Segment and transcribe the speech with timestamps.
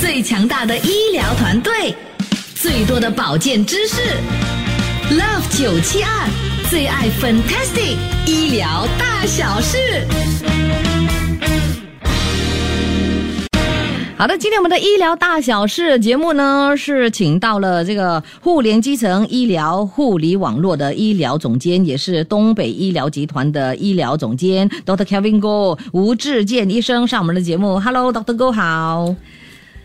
[0.00, 1.94] 最强大的医疗团队，
[2.54, 4.00] 最多的保健知识
[5.10, 6.26] ，Love 九七二
[6.70, 7.96] 最爱 Fantastic
[8.26, 9.76] 医疗大小事。
[14.16, 27.78] 好的，今天我们的医疗大小事节目呢，是请到了这个互联基层医疗护理网络的医疗总监，也是东北医疗集团的医疗总监 dota Kevin Go 吴志健医生上我们的节目。
[27.78, 29.14] Hello，Doctor Go 好。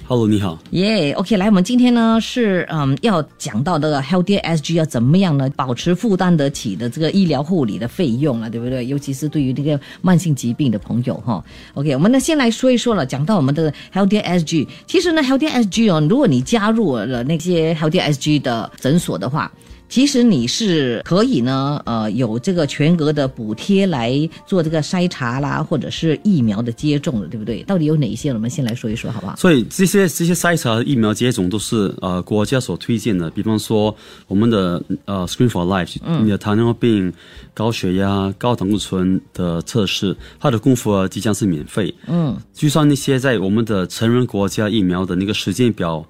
[0.08, 0.60] Hello，你好。
[0.70, 8.86] 耶、o k 来，我们今天呢是嗯要讲到这个 Healthy SG 要怎么样呢，保持负担得起的这个医疗护理的费用了，对不对？
[8.86, 11.44] 尤其是对于这个慢性疾病的朋友哈。
[11.74, 19.52] OK，我们呢先来说一说了，讲到我们的 Healthy SG，其实呢 Healthy SG 哦，如果你加入了那些 Healthy SG 的诊所的话。
[19.88, 27.62] 其实你是可以呢，呃，有这个全额的补贴来做这个筛查啦，或者是疫苗的接种的，对不对？
[27.64, 28.34] 到底有哪一些？
[28.34, 29.36] 我们先来说一说，好不好？
[29.36, 33.96] 所以这些这些筛查疫苗接种都是呃国家所推荐的，比方说
[34.28, 37.14] 我们的呃 Screen for Life，、你的糖尿病、
[37.54, 41.94] 高血压、高胆固醇的测试，它的功夫额即将是免费。
[42.08, 46.06] 嗯，就算那些在我们的成人国家疫苗的那个时间表，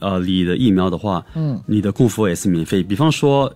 [0.00, 2.82] 呃里的疫苗的话，嗯，你的功夫额也是免费。
[2.82, 3.52] 比方说，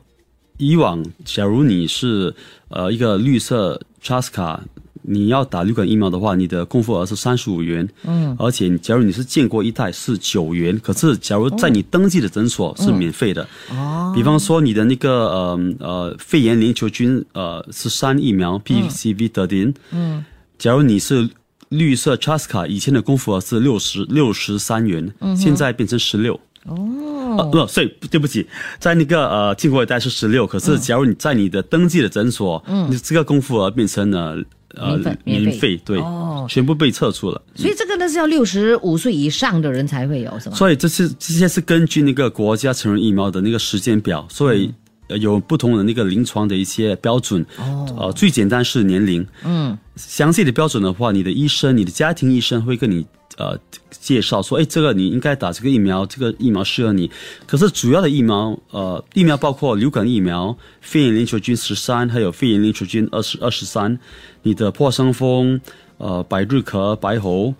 [0.59, 2.35] 以往假如你是
[2.69, 4.61] 呃一个绿色 Trust 卡。
[5.07, 20.25] 你要打流感疫苗的话，你的功夫额是三十五元，嗯，而且假如你是建国一代是九元，可是假如在你登记的诊所是免费的，哦，比方说你的那个呃呃肺炎链球菌呃十三疫苗 PCV 得零，嗯，
[20.57, 21.29] 假如你是
[21.69, 26.39] 绿色卡，以前的功夫额是六十六十三元，现在变成十六。
[26.65, 28.47] 哦，不，所以对不起，
[28.79, 34.43] 在那个呃进口一代是十六，可是假如你在你的登记的诊所，嗯，你这个功夫额变成了。
[34.77, 37.41] 呃免费，对，哦全部被撤出了。
[37.55, 40.57] 所以这个呢是要六十五岁以上的人才会有，是吗？
[40.57, 44.75] 所以这是这些是根据那个国家成人疫苗的那个时间表，所以呃
[45.09, 47.45] 有不同的那个临床的一些标准。
[47.59, 49.27] 哦，呃，最简单是年龄。
[49.45, 53.07] 嗯，详细的标准的话，你的医生、你的家庭医生会跟你
[53.37, 53.59] 呃
[53.91, 57.11] 介绍说，哎，这个你应该打这个疫苗，这个疫苗适合你。
[57.47, 63.99] 可是主要的疫苗，呃，疫苗包括流感疫苗、肺炎链球菌十三，还有肺炎链球菌二十二十三，
[64.43, 65.61] 你的破伤风、
[65.99, 67.55] 呃百日咳、白喉。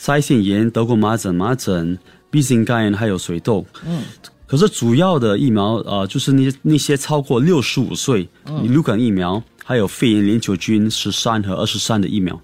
[0.00, 1.98] 腮腺炎、德国麻疹、麻疹、
[2.30, 3.66] B 型肝炎还有水痘。
[3.84, 4.04] 嗯，
[4.48, 12.40] 可是主要的疫苗呃，就是那些那些超过六十五岁，嗯，流感疫苗，还有肺炎链球菌十三和二十三的疫苗。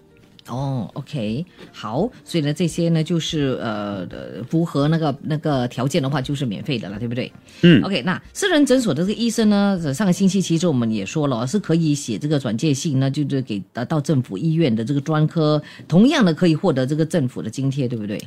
[0.47, 7.33] 哦，OK，好，所以呢，这些呢就是呃呃符合那个那个条件的话，就是免费的了，对不对？
[7.63, 18.23] 嗯，OK，那私人诊所的这个医生呢，呃上个星期其实我们也说了，是可以写这个转介信呢，就是给呃到政府医院的这个专科，同样的可以获得这个政府的津贴，对不对？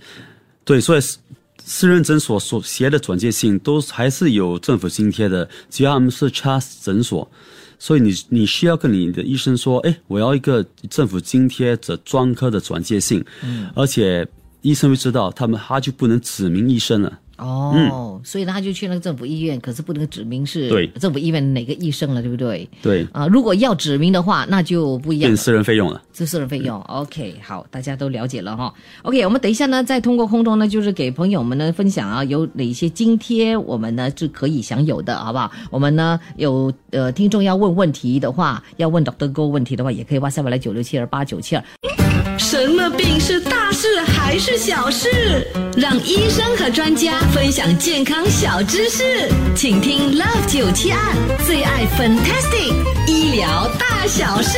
[0.65, 1.01] 对，所以
[1.63, 7.29] 私私人诊所所写的转介信都还是有政府津贴的，只要他们是 Trust 诊所。
[7.79, 14.27] 所以你你需要跟你的医生说，哎，我要一个政府津贴的专科的转介信，嗯，而且
[14.61, 17.19] 医生会知道，他们他就不能指名医生了。
[17.37, 22.67] 哦，所以呢，他就去那个政府医院，可是不能指明是对政府医院哪个医生了，对不对？
[22.81, 25.29] 对，啊、如果要指明的话，那就不一样。
[25.29, 26.01] 变私人费用了。
[26.11, 28.73] 这私人费用，OK，好，大家都了解了哈。
[29.03, 35.51] OK，我们等一下呢，再通过空中呢，就是给朋友们呢分享啊，有哪些津贴我们呢是可以享有的，好不好？
[35.69, 39.31] 我们呢有呃听众要问问题的话，要问 Dr.
[39.31, 41.63] Go 问题的话，也可以 WhatsApp 来九六七二八九七二。
[42.35, 45.45] 什么病是大事还是小事？
[45.77, 50.99] 让医生和专家分享健康小知识，请听 Love 九七二
[51.45, 52.73] 最爱 Fantastic
[53.07, 54.57] 医疗大小事。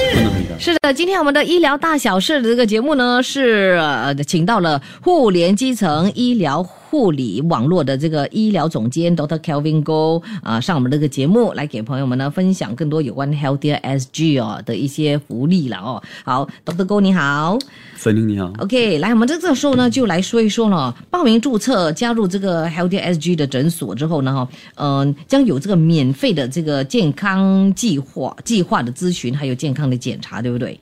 [0.58, 9.38] 是的，今天我们的医疗大小事的这个节目呢，是呃请到了互联基层医疗护理网络的这个医疗总监 Dr.
[9.38, 16.02] Kelvin Go 啊、上我们这个节目来给朋友们呢分享更多有关 Healthier SG 哦的一些福利了哦。
[16.24, 16.86] 好，Dr.
[16.88, 17.60] Go 你好。
[17.96, 30.80] 森林你好，OK，来，我们在这个时候呢，就来说一说了，报名注册加入这个 Healthier SG 的诊所之后呢，哈，嗯、将有这个免费的这个健康计划计划的咨询，还有健康的检查，对不对？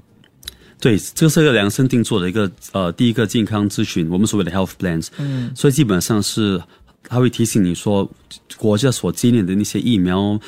[0.79, 5.07] 对，这是一个量身定做的一个呃第一个健康咨询，我们所谓的 health plans。
[5.18, 6.62] 嗯，所以基本上是
[7.03, 8.09] 他会提醒你说，
[8.57, 10.39] 国家所建立的那些疫苗，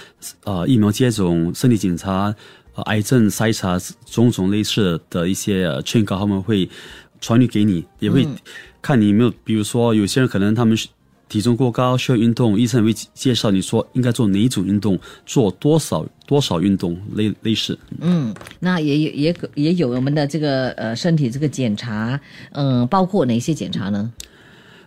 [0.44, 2.34] 呃，疫苗接种、身体检查、
[2.76, 6.70] 呃、癌症筛查种种类似的一些呃劝告，他们会
[7.20, 8.28] 传递给你，也会
[8.81, 10.88] 看你有没有，比如说有些人可能他们是。
[11.30, 17.78] 体重过高需要运动，医生会介绍你说应该做哪一种运动，做多少多少运动，类类似。
[18.02, 22.20] 嗯，那也有也可也有我们的这个呃身体这个检查，
[22.52, 24.12] 嗯、包括哪些检查呢？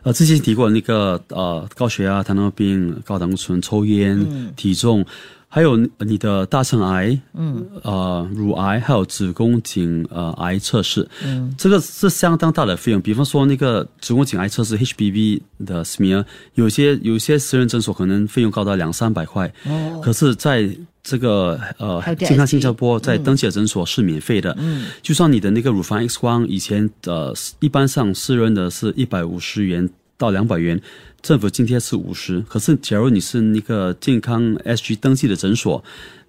[0.03, 5.07] 呃，之前提过那个呃高血压、糖尿病、高胆固醇、抽烟、体重，
[5.55, 12.99] 还有你的大肠癌，嗯，呃，乳癌，还有子宫颈呃癌测试，嗯，这个是相当大的费用。
[13.03, 20.67] 比方说那个子宫颈癌测试 HPV 的 smear，有些有些私人诊所可能费用高达两三百块，哦，可是在
[21.03, 30.81] 这个呃健康新加坡在登记的诊所是免费的，嗯，就算你的那个乳房 X 光以前呃一般上私人的是一百五十元到两百元，
[31.23, 35.83] 政府津贴是五十，可是假如你是那个健康 SG 登记的诊所，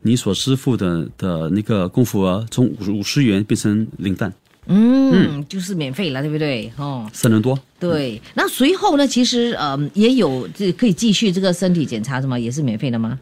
[0.04, 4.31] 你所支付的的那个共付额从五五十元变成零蛋，
[4.68, 6.72] 嗯，就是免费了，对不对？
[6.78, 7.57] 哦，省人多。
[7.80, 12.38] 对，那随后呢，其实呃也有这可以继续这个身体检查是吗？
[12.38, 13.19] 也是免费的吗？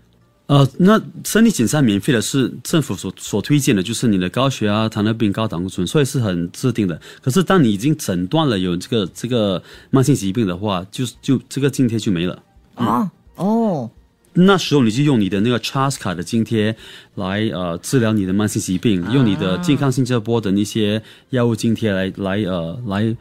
[0.52, 7.00] 呃，那身体检查免费的是政府所所推荐的，就是你的高血压、糖尿病、高胆固醇，所以是很制定的。
[7.22, 12.44] 可是当你已经诊断了有这个这个慢性疾病的话，就就这个津贴就没了。
[12.76, 13.90] 啊，哦，
[14.34, 16.76] 那时候你就用你的那个 Trust 卡的津贴
[17.16, 23.16] 来呃治疗你的慢性疾病，用你的健康新加坡的那些药物津贴来来呃来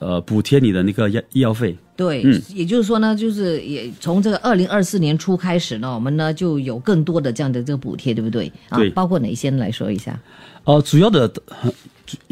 [0.00, 1.78] 呃补贴你的那个药医药费。
[1.96, 2.42] 对，嗯。
[2.54, 8.50] 也就是说呢，就是也从这个二零二四年初开始呢，我们呢就有更多的这样的这个补贴，对不对？
[8.68, 10.18] 啊包括哪些来说一下？
[10.64, 11.30] 呃，主要的
[11.62, 11.72] 呃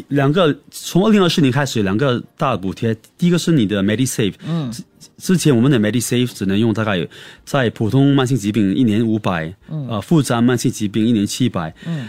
[0.07, 4.83] 两个，从二零二四年开始有两个大补贴，第一个是你的 MediSave，嗯，之
[5.17, 7.07] 之前我们的 MediSave 只能用大概
[7.45, 12.07] 在普通慢性疾病一年五百，嗯，呃，复杂慢性疾病一年七百，嗯。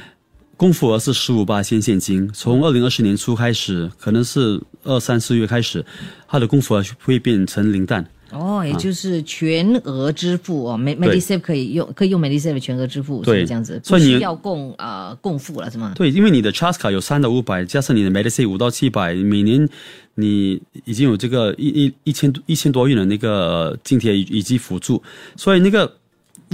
[0.56, 5.84] 共付额是十五八千现金，从二零二四年初开始，可能是二三四月开始，
[6.28, 8.04] 它的供付额会变成零蛋。
[8.30, 15.92] 哦，也就是全额支付哦 MediSave 可以用，可以用 MediSave 全额支付，是这样子，所以你需要共呃共付了是吗？
[15.94, 19.68] 对，因为你的 Trust 卡有三到五百，加上你的 MediSave 五到七百，每年
[20.16, 25.00] 你已经有这个一一一千一千多亿的那个呃津贴以以及辅助，
[25.36, 25.92] 所以那个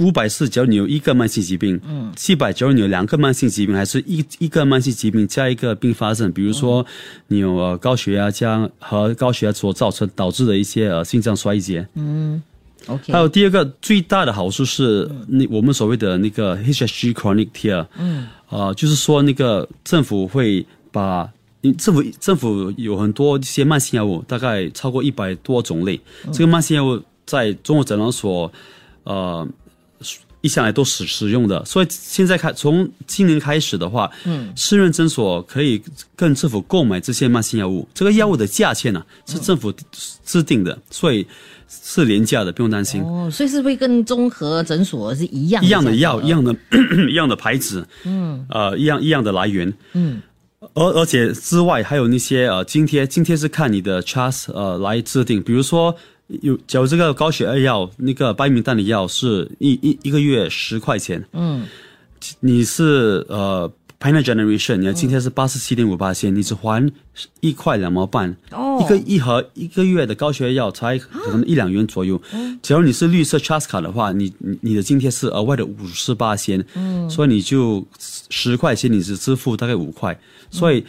[0.01, 6.83] 五百是假如你有一个慢性疾病，嗯，七百假如你有两个慢性疾病，还是一一个慢性疾病加一个并发症，比如说
[7.27, 11.87] 你有呃高血压加和高血压所造成导致的一些呃心脏衰竭
[12.87, 21.29] ，OK，还有第二个最大的好处是，那我们所谓的那个 HSG Chronic Tier，嗯，呃，就是说那个政府会把，
[21.77, 26.01] 政府政府有很多一些慢性药物，大概超过一百多种类，
[26.33, 28.51] 这个慢性药物在中国诊疗所，
[29.03, 29.47] 呃。
[30.41, 35.79] 一向来都使使用的，所以现在开从今年开始的话，嗯，私人诊所可以
[36.15, 39.71] 跟政府购买这些慢性药物，这个药物的价钱呢、是政府
[40.25, 41.27] 制定的，所以
[41.69, 43.03] 是廉价的，不用担心。
[43.03, 46.55] 哦，所以是会跟综合诊所是一样一样的这药，一样的
[47.07, 50.23] 一样的牌子，嗯，呃，一样一样的来源，嗯，
[50.73, 55.95] 而而且之外还有那些呃津贴，津贴是看你的 trust 呃来制定，比如说
[56.41, 61.67] 有假如这个高血压药那个白名单的药是一一一个月十块钱，嗯，
[62.39, 66.91] 你是呃 Pioneer Generation，你的津贴是八十七点五八千，你只还
[67.41, 68.81] 一块两毛半，哦。
[68.81, 72.19] 一个一盒一个月的高血压药才可能一两元左右。
[72.61, 77.85] 假如你是绿色 Trust 卡的话，你你你的津贴是额外的五十八仙，嗯，所以你就
[78.29, 80.19] 十块钱你只支付大概五块，
[80.49, 80.83] 所以。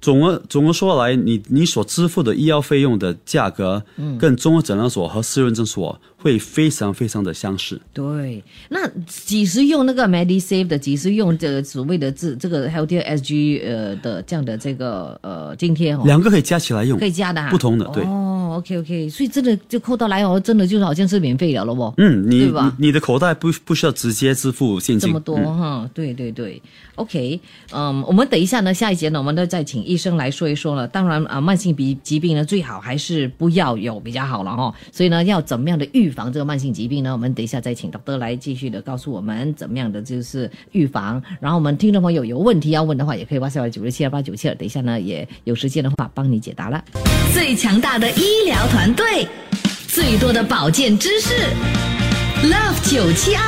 [0.00, 7.80] 总而总而说来，你你所支付的医药费用的价格，嗯，跟综合诊疗所和私人诊所会非常非常的相似。
[7.92, 18.02] 对，那几时用那个 MediSave 的，几时用这个所谓的这这个 Healthier SG 呃的这样的这个呃津贴哦，两个可以加起来用，可以加的、啊，不同的对。
[18.04, 21.92] 哦，OK OK，所以真的就扣到来哦，真的就是好像是免费了了不？
[21.96, 26.60] 嗯，你对吧你你的口袋不不需要直接支付现金，这么多嗯哈、对对对
[26.96, 27.40] ，OK，
[27.72, 30.86] 嗯，我们等一下呢，下一节呢，我们呢再请医生来说一说了。
[30.88, 37.12] 当然啊、慢性疾疾病呢，最好还是不要有比较好了哈、所以呢，要怎么样的预防这个慢性疾病呢？
[37.12, 41.22] 我们等一下再请 doctor 来继续的告诉我们怎么样的就是预防。
[41.40, 46.82] 然后我们听众朋友有问题要问的话，也可以哇塞九六七二八九七二，等一下呢也有时间的话帮你解答了。
[47.32, 49.26] 最强大的医疗团队，
[49.88, 51.34] 最多的保健知识
[52.44, 53.42] ，Love 九七二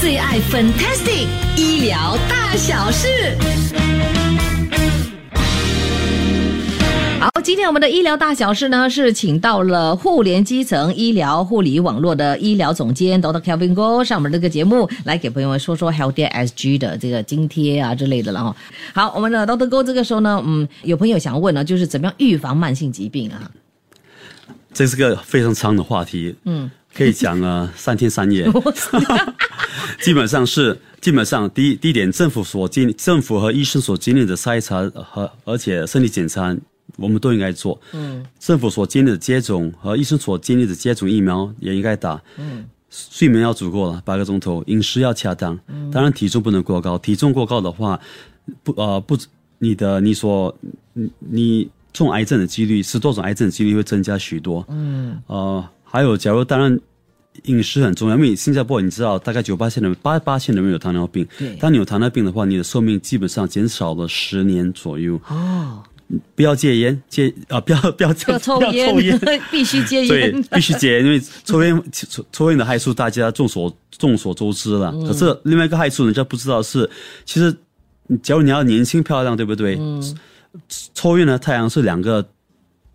[0.00, 1.26] 最爱 Fantastic
[1.56, 3.08] 医疗大小事。
[7.20, 13.40] 好，今天我们的医疗大小事呢，是请到了互联基层医疗护理网络的医疗总监 Dr.
[13.40, 18.56] Kelvin Go 上我们这个节目，来给朋友们说说 Healthy SG 的这个津贴啊之类的了哈。
[18.94, 19.68] 好，我们的 Dr.
[19.68, 23.50] Go 这个时候呢，嗯，有朋友想问呢，就是怎么样预防慢性疾病啊？
[24.78, 28.48] 这是个非常长的话题，嗯，可以讲啊三天三夜。
[30.00, 36.56] 基本上是基本上第一第一点，政府所经政府和医生所经历的筛查和而且身体检查
[36.94, 37.76] 我们都应该做。
[37.92, 42.22] 嗯，政府所经历的接种和医生所经历的接种疫苗也应该打。
[42.36, 45.58] 嗯，睡眠要足够了，八个钟头，饮食要恰当。
[45.66, 47.98] 嗯，当然体重不能过高，体重过高的话，
[48.62, 49.18] 不呃不，
[49.58, 50.56] 你的你所
[51.18, 54.64] 你你中癌症的几率，十多种癌症的几率会增加许多。
[54.68, 56.78] 嗯，呃，还有，假如当然。
[57.44, 61.24] 饮食很重要，因为新加坡你知道，大概九八线的八八线的人有糖尿病。
[61.38, 65.14] 对，当你有糖尿病的话，你的寿命基本上减少了十年左右。
[65.28, 65.80] 哦，
[66.34, 68.92] 不要戒烟，戒啊，不要 不要不要抽烟，
[69.52, 70.08] 必须戒烟。
[70.08, 74.90] 对，必须戒烟，因为抽烟抽抽烟的害处大家众所众所周知了。
[75.06, 76.90] 可是另外一个害处，人家不知道是，
[77.24, 77.56] 其实
[78.20, 79.76] 假如你要年轻漂亮，对不对？
[79.78, 80.02] 嗯，
[80.94, 82.26] 抽烟和太阳是两个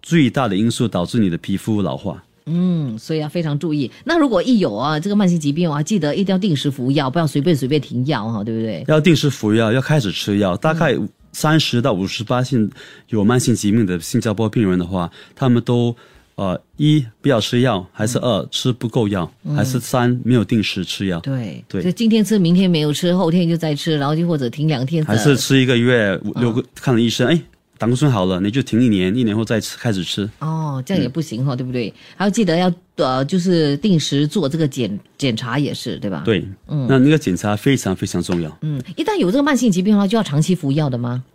[0.01, 2.24] 最大的因素，导致你的皮肤老化。
[2.45, 3.89] 嗯，所以要非常注意。
[4.03, 8.83] 那如果一有啊这个慢性疾病啊，记得一定要定时服药，不要随便随便停药哈，对不对？
[8.89, 10.57] 要定时服药，要开始吃药。
[10.57, 10.93] 大概
[11.31, 12.69] 三十到五十八性
[13.07, 15.95] 有慢性疾病的新加坡病人的话，他们都
[16.35, 21.19] 呃一不要吃药，还是二吃不够药，还是三没有定时吃药。
[21.19, 25.03] 对对，就今天吃，明天没有吃，后天就再吃，然后就或者停两天。
[25.05, 27.41] 还是吃一个月五六个，看了医生，哎。
[27.75, 30.29] 胆固醇好了，你就停一年，一年后再吃，开始吃。
[30.39, 31.93] 哦，这样也不行哈，对不对？
[32.15, 36.21] 还要记得要呃，就是定时做这个检检查也是，对吧？
[36.23, 38.57] 对，嗯，那那个检查非常非常重要。
[38.61, 41.25] 嗯，一旦有这个慢性疾病的话，就要长期服药的吗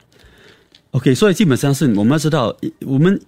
[0.93, 3.21] ？OK，所以基本上是我们要知道我们。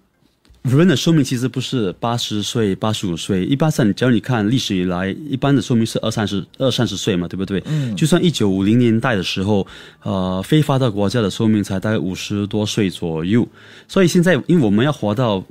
[0.62, 7.62] 人的寿命其实不是八十岁、八十五岁，一般上，只要你看历史以来，一般的寿命是二三十、二三十岁嘛，对不对？
[7.64, 7.96] 嗯。
[7.96, 9.66] 就算一九五零年代的时候，
[10.02, 13.48] 呃，非发达国家的寿命才大概五十多岁左右。
[13.88, 15.42] 所以现在，因为我们要活到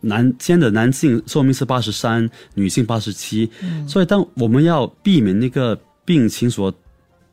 [0.00, 3.48] 男，现在的男性寿命是八十三，女性八十七，
[3.86, 6.74] 所以当我们要避免那个病情所。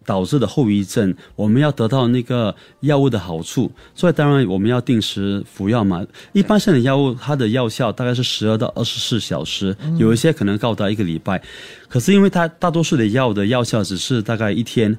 [0.06, 6.06] 导致的后遗症，我们要得到那个药物的好处，所以当然我们要定时服药嘛。
[6.34, 11.42] 一般性的药物，它的药效大概是十二到二十四小时，有一些可能高达一个礼拜。
[11.88, 14.98] 可是因为它大多数的药的药效只是大概一天，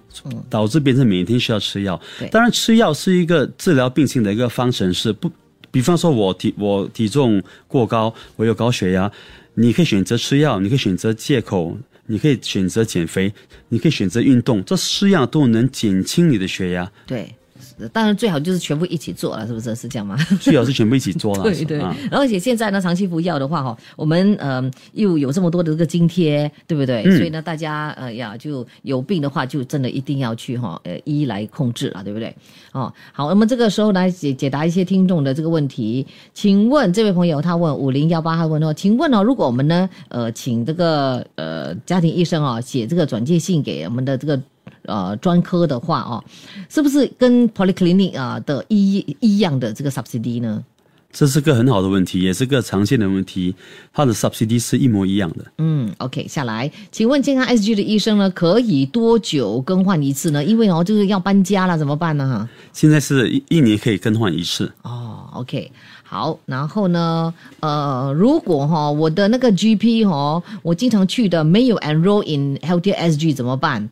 [0.48, 2.00] 导致变成每天需要吃药。
[2.30, 5.12] 当然吃药是一个治疗病情的一个方程式。
[5.12, 5.30] 不，
[5.70, 9.10] 比方说我体我体重过高，我有高血压，
[9.54, 11.76] 你可以选择吃药，你可以选择借口。
[12.06, 13.32] 你可以选择减肥，
[13.68, 16.90] 你可以选择运动，这四样都能减轻你的血压。
[17.06, 17.34] 对。
[17.88, 19.74] 当然最好就是全部一起做了，是不是？
[19.74, 20.16] 是这样吗？
[20.40, 21.42] 最好是全部一起做了。
[21.50, 21.80] 对对。
[22.10, 24.62] 而且现在呢，长期服药的话，哈，我们呃
[24.92, 27.02] 又有这么多的这个津贴，对不对？
[27.16, 32.34] 所以呢，大家呃呀，就有病的话，就真的一定要去哈呃医来控制了，对不对？
[32.72, 36.06] 哦，好，那么这个时候来解解答一些听众的这个问题。
[36.34, 44.40] 请问这位朋友他问五零幺八他问说，请问哦，如果我们呢呃请这个呃家庭医生啊写这个转介信给我们的这个。
[44.84, 46.22] 呃，专科的话哦，
[46.68, 50.62] 是不是跟 polyclinic 啊的一一样的这个 subsidy 呢？
[51.14, 53.54] 这是个很好的问题，也是个常见的问题。
[53.92, 55.44] 它的 subsidy 是一模一样的。
[55.58, 60.42] 嗯，OK，下来，请问健康 SG 的医生呢，可以多久更换一次呢？
[60.42, 62.48] 因为哦，就是要搬家了，怎么办呢？
[62.72, 64.72] 现在是一一年可以更换一次。
[64.80, 65.70] 哦，OK，
[66.02, 73.86] 好，然后呢，呃，如果哈我的那个 GP 哈，我经常去的没有 enroll in Healthy SG 怎么办？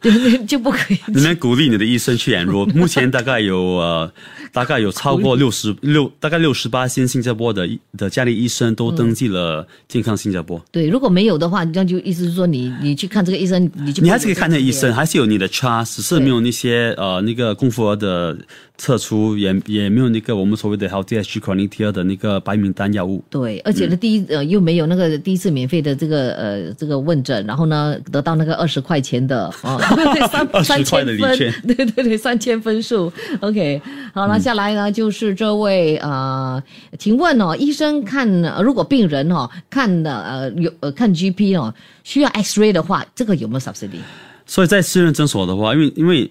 [0.00, 0.98] 对，就不可以。
[1.08, 4.12] 你们鼓励你的医生去 enroll， 目前大概有呃。
[4.50, 10.58] 大概有超过六十六，大概六十八星新加坡的的家里医生都登记了健康新加坡。
[10.72, 18.34] 对，如果没有的话，那就意思是说，你你去看这个医生，你就你还是可以看那医生，还是有你的只是没有那些呃那个功夫额的
[18.78, 23.22] 测出，也也没有那个我们所谓的 health DSG chronic tier 的那个白名单药物。
[23.28, 29.78] 对，而且呢，第一呃又没有那个第一次免费的这个呃这个问诊，然后呢得到那个二十块钱的哦，
[30.64, 31.18] 三 三千分，
[31.66, 33.12] 对对对，三千分数。
[33.40, 33.82] OK，
[34.14, 34.38] 好了。
[34.38, 36.62] 下来呢，就是这位呃，
[36.96, 38.26] 请问哦，医生看
[38.62, 43.98] 如果病人哦看的呃有呃看 GP 哦需要 X-ray 的话，这个有没有 subsidy？
[44.46, 46.30] 所以在私人诊所的话，因为因为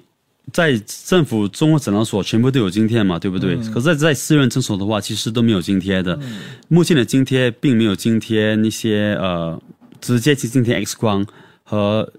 [0.54, 0.78] 在
[1.08, 3.56] 政府综合诊疗所全部都有津贴嘛，对不对？
[3.74, 6.20] 可是，在私人诊所的话，其实都没有津贴的。
[6.68, 9.62] 目前的津贴并没有津贴那些呃
[10.00, 11.26] 直接去津贴 X 光
[11.64, 12.12] 和。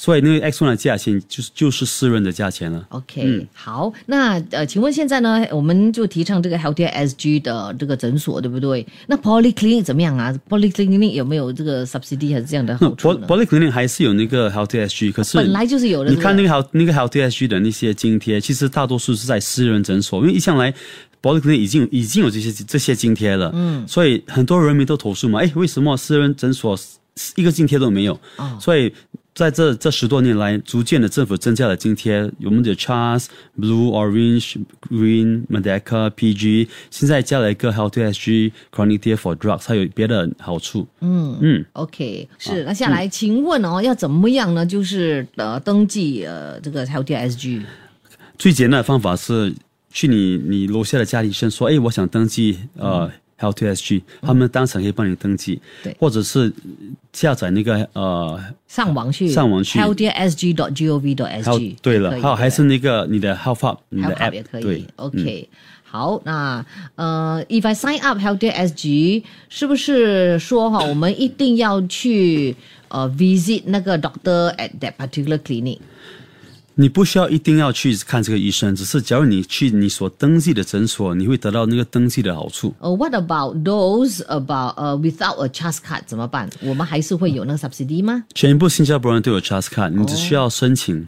[0.00, 2.86] 所以那个 X 光的价钱就是就是私人的价钱了。
[2.90, 8.86] OK，好，那呃，请问现在呢，我们就提倡这个 Healthy SG 的这个诊所，对不对？
[9.08, 16.10] 那 Polyclinic 怎么样啊？Polyclinic 有没有这个 subsidy 还是这样的好处呢？Polyclinic 还是有那个 Healthy SG，可是本来就是有的。
[16.10, 20.72] 你看那个 Health 那个 Healthy SG 的那些津贴，其实大多数是在私人诊所，因为一向来
[21.20, 23.50] Polyclinic 已经已经有这些这些津贴了。
[23.52, 26.78] 嗯，所以很多人民都投诉嘛，哎，为什么私人诊所
[27.34, 28.16] 一个津贴都没有？
[28.60, 28.92] 所以。
[29.38, 33.26] 在这这十多年来，逐渐的政府增加了津贴，我们的 Charles、
[33.56, 34.56] Blue、Orange、
[34.90, 40.88] Green、Merdeka、PG，现在加了一个 Health SG Chronic Care for Drugs，还有别的好处。
[41.02, 44.66] 嗯嗯，OK，是那下来，请问哦，要怎么样呢？
[44.66, 47.62] 就是呃，登记呃这个 Healthy SG。
[48.36, 49.54] 最简单的方法是
[49.92, 56.52] 去你你楼下的家庭医生说，哎，我想登记呃 Health SG，他们当场可以帮你登记，对或者是
[57.12, 61.76] 下载那个呃上网去，上网去 healthysg.gov.sg。
[61.80, 64.84] 对了，可以还有还是那个你的 Health Hub，你的 Health App 也可以对。
[64.96, 65.48] OK，、
[65.84, 66.64] 好，那
[66.96, 72.56] 呃，if I sign up Healthy SG，是不是说哈，我们一定要去
[72.88, 75.78] 呃 visit 那个 doctor at that particular clinic？
[76.80, 82.72] 你不需要一定要去看这个医生，只是假如你去你所登记的诊所，你会得到那个登记的好处。
[82.78, 86.48] 呃、w h a t about those about 呃、without a trust card 怎么办？
[86.62, 88.22] 我们还是会有那个 subsidy 吗？
[88.32, 91.04] 全部新加坡人都有 Trust Card，你只需要申请，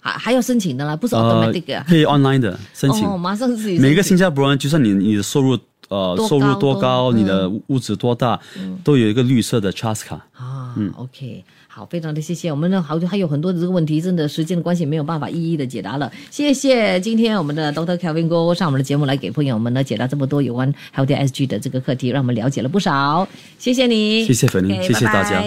[0.00, 1.84] 还还要申请的啦，不是呃 automatic 的。
[1.86, 3.06] 可以 online 的申请。
[3.06, 5.56] 哦，马上自己每个新加坡人，就算你你的收入
[5.88, 8.40] 呃收入多都高，嗯你的物质多大，
[8.82, 10.16] 都有一个绿色的 Trust 卡。
[10.32, 12.50] 啊、嗯 o k 好，非常的谢谢。
[12.50, 16.12] 我们呢，好还有很多的这个问题，真的时间的关系没有办法一一的解答了。
[16.30, 23.26] 谢谢今天我们的 Doctor Kelvin 哥上我们的节目来给朋友们呢解答这么多有关 Healthy SG 的这个课题，让我们了解了不少。
[23.58, 25.42] 谢谢你，谢谢粉玲 OK，谢谢大家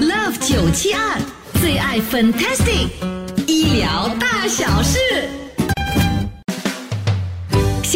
[0.00, 1.20] Love 九七二
[1.60, 2.88] 最爱 Fantastic
[3.46, 5.39] 医疗大小事。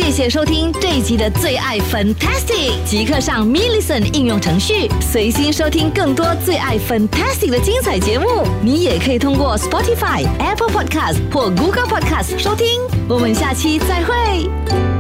[0.05, 8.27] 谢谢收听这一集的最爱 Fantastic，即刻上 m i l l i c e n 应用程序，随心收听更多最爱 Fantastic 的精彩节目。
[8.63, 12.67] 你也可以通过 Spotify、Apple Podcast 或 Google Podcast 收听。
[13.09, 14.94] 我们下期再会。